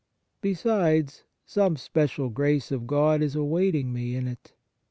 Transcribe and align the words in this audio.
Besides, 0.41 1.25
some 1.45 1.77
special 1.77 2.29
grace 2.29 2.71
of 2.71 2.87
God 2.87 3.21
is 3.21 3.35
awaiting 3.35 3.93
me 3.93 4.15
in 4.15 4.27
it. 4.27 4.55